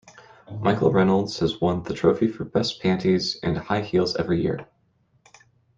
Michael 0.59 0.91
Reynolds 0.91 1.37
has 1.41 1.61
won 1.61 1.83
the 1.83 1.93
trophy 1.93 2.27
for 2.27 2.43
best 2.43 2.81
panties 2.81 3.37
and 3.43 3.55
high 3.55 3.81
heels 3.83 4.15
every 4.15 4.41
year. 4.41 4.65